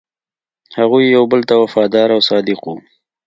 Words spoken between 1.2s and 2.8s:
بل ته وفادار او صادق وو.